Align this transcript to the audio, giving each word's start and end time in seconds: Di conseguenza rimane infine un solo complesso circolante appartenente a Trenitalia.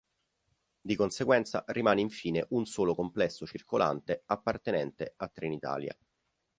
Di 0.81 0.95
conseguenza 0.95 1.63
rimane 1.67 2.01
infine 2.01 2.47
un 2.49 2.65
solo 2.65 2.95
complesso 2.95 3.45
circolante 3.45 4.23
appartenente 4.25 5.13
a 5.15 5.27
Trenitalia. 5.27 5.95